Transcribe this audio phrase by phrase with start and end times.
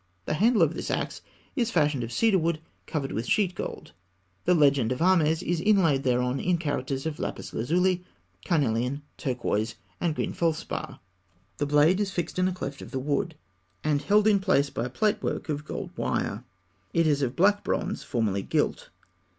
[0.25, 1.21] The handle of this axe
[1.55, 3.91] is fashioned of cedar wood covered with sheet gold
[4.45, 4.45] (fig.
[4.45, 4.45] 306).
[4.45, 8.03] The legend of Ahmes is inlaid thereon in characters of lapis lazuli,
[8.43, 10.99] carnelian, turquoise, and green felspar.
[11.57, 13.35] The blade is fixed in a cleft of the wood,
[13.83, 16.45] and held in place by a plait work of gold wire.
[16.93, 18.89] It is of black bronze, formerly gilt.